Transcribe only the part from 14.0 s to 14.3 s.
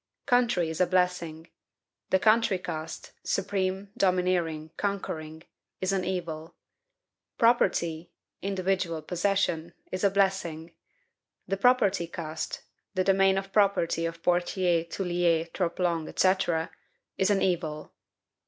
of